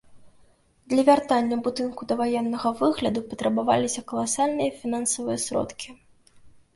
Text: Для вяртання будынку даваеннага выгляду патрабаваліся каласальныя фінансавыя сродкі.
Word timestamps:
Для 0.91 1.01
вяртання 1.09 1.57
будынку 1.67 2.07
даваеннага 2.11 2.71
выгляду 2.79 3.19
патрабаваліся 3.33 4.01
каласальныя 4.13 4.69
фінансавыя 4.79 5.37
сродкі. 5.45 5.89